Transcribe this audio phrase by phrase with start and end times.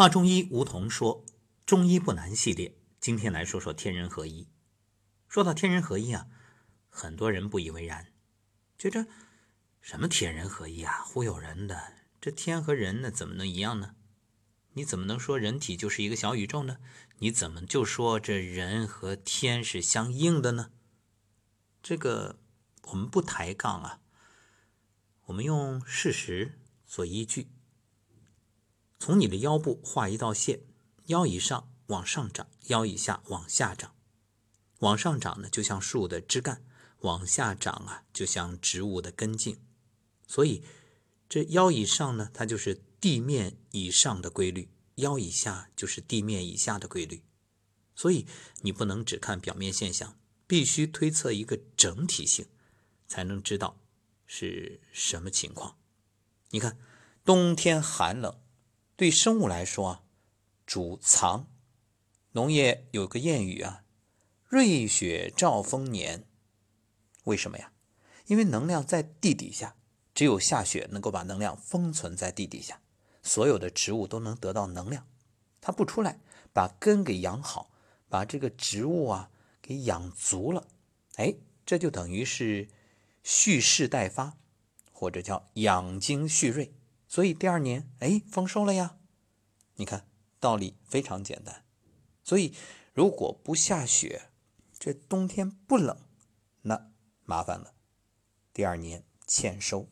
[0.00, 1.26] 华中医吴桐说
[1.66, 4.48] ：“中医不难系列，今天来说说天人合一。
[5.28, 6.26] 说到天人合一啊，
[6.88, 8.10] 很多人不以为然，
[8.78, 9.06] 觉着
[9.82, 11.92] 什么天人合一啊，忽悠人的。
[12.18, 13.94] 这天和人呢，怎么能一样呢？
[14.72, 16.78] 你怎么能说人体就是一个小宇宙呢？
[17.18, 20.70] 你怎么就说这人和天是相应的呢？
[21.82, 22.38] 这个
[22.84, 24.00] 我们不抬杠啊，
[25.26, 27.48] 我们用事实做依据。”
[29.00, 30.60] 从你的腰部画一道线，
[31.06, 33.94] 腰以上往上长，腰以下往下长。
[34.80, 36.58] 往上长呢，就像树的枝干；
[37.00, 39.58] 往下长啊，就像植物的根茎。
[40.26, 40.62] 所以，
[41.30, 47.24] 这腰以上呢，它就是地面以上的规律；腰以下就是地面以下的规律。
[47.96, 48.26] 所以，
[48.60, 52.46] 你不能只看表面现象，必须推测一个整体性，
[53.08, 53.80] 才能知道
[54.26, 55.78] 是什么情况。
[56.50, 56.78] 你看，
[57.24, 58.38] 冬天寒冷。
[59.00, 60.02] 对生物来说啊，
[60.66, 61.46] 主藏。
[62.32, 63.82] 农业有个谚语啊
[64.44, 66.26] ，“瑞雪兆丰年”。
[67.24, 67.72] 为什么呀？
[68.26, 69.74] 因为能量在地底下，
[70.12, 72.82] 只有下雪能够把能量封存在地底下，
[73.22, 75.06] 所有的植物都能得到能量。
[75.62, 76.20] 它不出来，
[76.52, 77.70] 把根给养好，
[78.10, 79.30] 把这个植物啊
[79.62, 80.68] 给养足了，
[81.14, 82.68] 哎，这就等于是
[83.22, 84.36] 蓄势待发，
[84.92, 86.74] 或者叫养精蓄锐。
[87.10, 88.96] 所以第二年，哎，丰收了呀！
[89.74, 90.06] 你看
[90.38, 91.64] 道理非常简单。
[92.22, 92.54] 所以
[92.94, 94.30] 如果不下雪，
[94.78, 95.98] 这冬天不冷，
[96.62, 96.92] 那
[97.24, 97.74] 麻烦了。
[98.52, 99.88] 第二年欠收。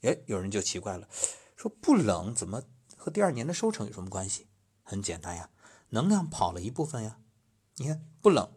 [0.00, 1.06] 哎，有人就奇怪了，
[1.56, 2.62] 说不冷怎么
[2.96, 4.46] 和第二年的收成有什么关系？
[4.82, 5.50] 很简单呀，
[5.90, 7.20] 能量跑了一部分呀。
[7.74, 8.50] 你看不冷，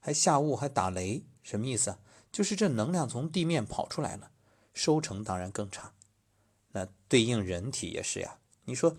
[0.00, 2.00] 还下雾还打雷，什么意思啊？
[2.32, 4.32] 就是这能量从地面跑出来了，
[4.74, 5.92] 收成当然更差。
[6.76, 8.38] 那对应人体也是呀。
[8.66, 8.98] 你说，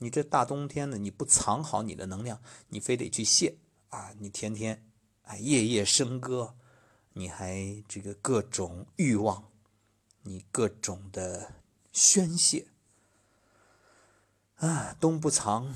[0.00, 3.56] 你这大冬天的，你不藏好你的能量，你非得去泄
[3.88, 4.12] 啊！
[4.18, 4.86] 你天天
[5.22, 6.54] 哎夜夜笙歌，
[7.14, 9.50] 你还这个各种欲望，
[10.24, 11.54] 你各种的
[11.90, 12.66] 宣泄
[14.56, 14.94] 啊！
[15.00, 15.74] 冬不藏，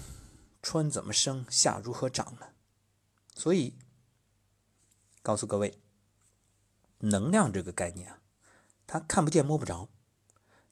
[0.60, 1.46] 春怎么生？
[1.48, 2.48] 夏如何长呢？
[3.34, 3.78] 所以，
[5.22, 5.78] 告诉各位，
[6.98, 8.20] 能量这个概念啊，
[8.86, 9.88] 它看不见摸不着。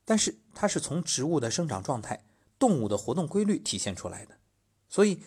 [0.09, 2.25] 但是它是从植物的生长状态、
[2.59, 4.39] 动物的活动规律体现出来的，
[4.89, 5.23] 所以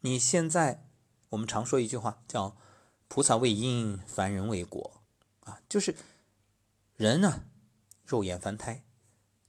[0.00, 0.88] 你现在
[1.28, 2.56] 我们常说一句话叫
[3.06, 5.00] “菩萨为因，凡人为果”，
[5.46, 5.94] 啊，就是
[6.96, 7.44] 人呢，
[8.04, 8.82] 肉眼凡胎，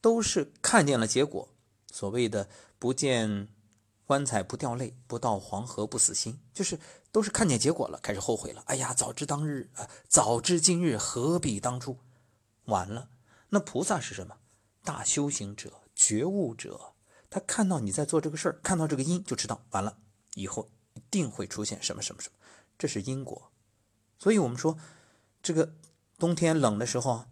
[0.02, 1.50] 都是看见了结果。
[1.92, 2.48] 所谓的
[2.78, 3.48] “不见
[4.06, 6.80] 棺材不掉泪，不到黄河不死心”，就是
[7.12, 8.62] 都是看见结果了，开始后悔了。
[8.68, 11.98] 哎呀，早知当日啊，早知今日，何必当初？
[12.66, 13.10] 晚了。
[13.50, 14.38] 那菩萨是什么？
[14.84, 16.94] 大修行者、觉悟者，
[17.30, 19.98] 他看到你在做这个事儿，看到这个因，就知道完了，
[20.36, 22.36] 以后一定会出现什么什么什么，
[22.78, 23.52] 这是因果。
[24.18, 24.78] 所以，我们说
[25.42, 25.76] 这个
[26.18, 27.26] 冬天冷的时候，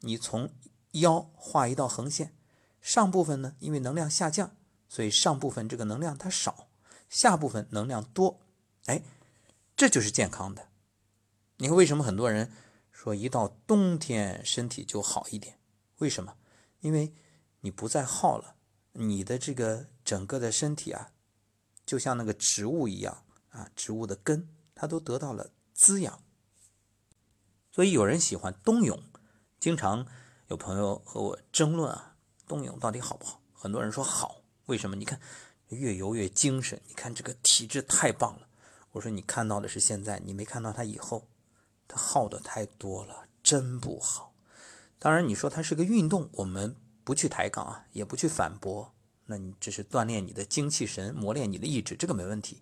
[0.00, 0.50] 你从
[0.92, 2.34] 腰画一道横线，
[2.80, 4.56] 上部分呢，因为能量下降，
[4.88, 6.68] 所以上部分这个能量它少，
[7.08, 8.40] 下部分能量多，
[8.86, 9.02] 哎，
[9.76, 10.68] 这就是健康的。
[11.56, 12.52] 你看，为什么很多人
[12.92, 15.58] 说一到冬天身体就好一点？
[15.98, 16.36] 为什么？
[16.80, 17.14] 因为
[17.60, 18.56] 你不再耗了，
[18.92, 21.12] 你的这个整个的身体啊，
[21.86, 26.22] 就像那个植物一样啊，植物的根它都得到了滋养。
[27.70, 29.00] 所以有人喜欢冬泳，
[29.58, 30.06] 经常
[30.48, 33.40] 有朋友和我争论啊，冬泳到底好不好？
[33.52, 34.96] 很多人说好，为什么？
[34.96, 35.20] 你看
[35.68, 38.48] 越游越精神，你看这个体质太棒了。
[38.92, 41.28] 我说你看到的是现在，你没看到它以后，
[41.86, 44.29] 它耗的太多了，真不好。
[45.00, 48.92] 当然，你说它是个运动，我们不去抬杠啊，也不去反驳。
[49.24, 52.60] 那你只是锻炼你的精气神，磨练你的意志，这个没问题。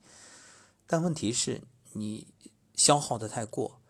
[0.87, 1.63] 但问题是
[1.95, 2.29] 你
[2.77, 3.81] 消耗的太过，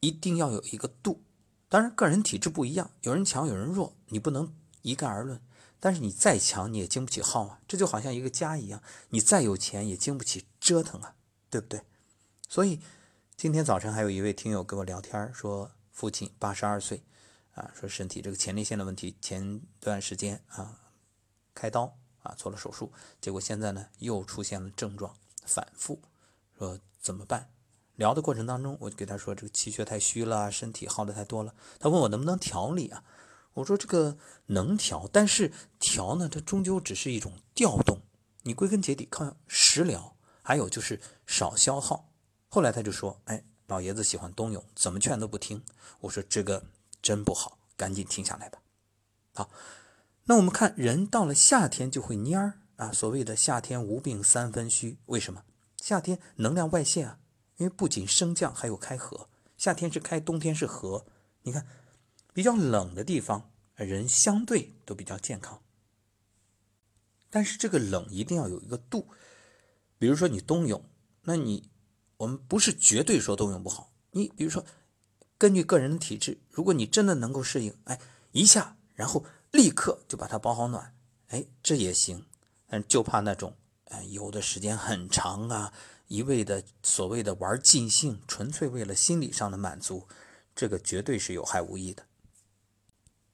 [0.00, 1.22] 一定要有一个度。
[1.68, 5.40] 当然，个人体质不一样，有人强，有人弱，你不能一概而论。
[5.78, 7.60] 但是你再强，你也经不起耗啊。
[7.68, 11.14] 这就好像一个家一样，你再有钱也经不起折腾啊，
[11.48, 11.82] 对不对？
[12.48, 12.80] 所以
[13.36, 17.04] 今天早晨还有一位听友跟我聊天说，父亲八十二岁。
[17.54, 20.76] 啊，说身体这个前列腺的问题，前段时间啊
[21.54, 25.16] 开刀啊做了手术，结果现在呢又出现了症状
[25.46, 26.02] 反复，
[26.58, 27.48] 说怎么办？
[27.94, 31.54] 聊的过程当中，我就给他说这个气血太虚了，身体耗的太多了。
[31.78, 33.04] 他问我能不能调理啊？
[33.52, 38.00] 我说这个能调，但是调呢，它终究只是一种调动，
[38.42, 42.10] 你归根结底靠食疗，还有就是少消耗。
[42.48, 45.62] 后来他就说，哎，老爷子喜欢冬泳，怎么劝都不听。
[46.00, 46.64] 我说这个。
[47.04, 48.62] 真不好，赶紧停下来吧。
[49.34, 49.50] 好，
[50.24, 55.44] 那我们看人到了夏天就会蔫儿，啊，所谓的夏天无病三分虚，为什么？
[55.76, 57.18] 夏天能量外泄啊，
[57.58, 59.28] 因为不仅升降，还有开合。
[59.58, 61.04] 夏天是开，冬天是合。
[61.42, 61.66] 你看，
[62.32, 65.60] 比较冷的地方，人相对都比较健康。
[67.28, 69.08] 但是这个冷一定要有一个度，
[69.98, 70.82] 比如说你冬泳，
[71.24, 71.68] 那你
[72.16, 73.92] 我们不是绝对说冬泳不好。
[74.12, 74.64] 你比如说，
[75.44, 78.00] 根据个人的体质，如果你真的能够适应，哎，
[78.32, 80.96] 一下然后立刻就把它保好暖，
[81.28, 82.24] 哎，这也行。
[82.66, 83.54] 但就怕那种，
[83.88, 85.74] 呃，游的时间很长啊，
[86.08, 90.08] 一味的所谓的玩尽兴，纯粹为了心理上的满足，
[90.56, 92.06] 这个绝对是有害无益的。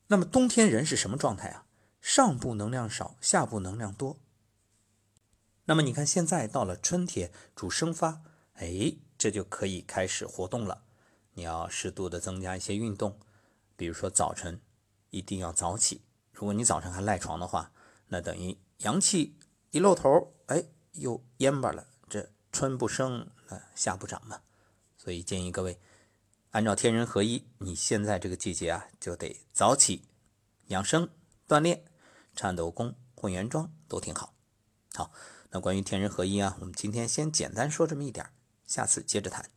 [0.09, 1.65] 那么冬天人是什么状态啊？
[2.01, 4.19] 上部能量少，下部能量多。
[5.67, 8.23] 那么你看现在到了春天，主生发，
[8.55, 10.83] 哎，这就可以开始活动了。
[11.35, 13.19] 你要适度的增加一些运动，
[13.77, 14.61] 比如说早晨
[15.11, 16.03] 一定要早起。
[16.32, 17.73] 如果你早晨还赖床的话，
[18.09, 18.59] 那等于。
[18.81, 19.37] 阳气
[19.73, 21.87] 一露头，哎，又蔫巴了。
[22.09, 24.41] 这春不生，那夏不长嘛。
[24.97, 25.79] 所以建议各位，
[26.53, 30.09] 按照天人合一，你现在这个季节啊，就得早起
[30.69, 31.11] 养生
[31.47, 31.85] 锻炼，
[32.35, 34.32] 颤抖功、混元桩都挺好。
[34.94, 35.12] 好，
[35.50, 38.31] 那关于天人合一啊，我们今天先简单说这么一点，
[38.65, 39.50] 下次接着谈。